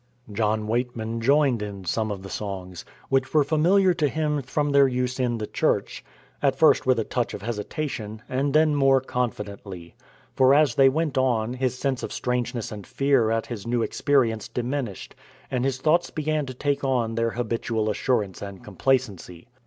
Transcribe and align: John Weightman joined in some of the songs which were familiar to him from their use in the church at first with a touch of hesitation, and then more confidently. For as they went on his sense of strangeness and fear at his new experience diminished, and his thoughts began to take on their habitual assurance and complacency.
John 0.33 0.65
Weightman 0.65 1.21
joined 1.21 1.61
in 1.61 1.85
some 1.85 2.09
of 2.09 2.23
the 2.23 2.29
songs 2.31 2.85
which 3.09 3.31
were 3.35 3.43
familiar 3.43 3.93
to 3.93 4.09
him 4.09 4.41
from 4.41 4.71
their 4.71 4.87
use 4.87 5.19
in 5.19 5.37
the 5.37 5.45
church 5.45 6.03
at 6.41 6.55
first 6.55 6.87
with 6.87 6.97
a 6.97 7.03
touch 7.03 7.35
of 7.35 7.43
hesitation, 7.43 8.23
and 8.27 8.55
then 8.55 8.73
more 8.73 8.99
confidently. 8.99 9.93
For 10.33 10.55
as 10.55 10.73
they 10.73 10.89
went 10.89 11.19
on 11.19 11.53
his 11.53 11.77
sense 11.77 12.01
of 12.01 12.11
strangeness 12.11 12.71
and 12.71 12.87
fear 12.87 13.29
at 13.29 13.45
his 13.45 13.67
new 13.67 13.83
experience 13.83 14.47
diminished, 14.47 15.13
and 15.51 15.63
his 15.63 15.77
thoughts 15.77 16.09
began 16.09 16.47
to 16.47 16.55
take 16.55 16.83
on 16.83 17.13
their 17.13 17.29
habitual 17.29 17.87
assurance 17.87 18.41
and 18.41 18.63
complacency. 18.63 19.49